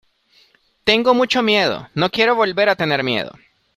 tengo 0.83 1.13
mucho 1.13 1.43
miedo. 1.43 1.87
no 1.93 2.09
quiero 2.09 2.33
volver 2.33 2.69
a 2.69 2.75
tener 2.75 3.03
miedo. 3.03 3.33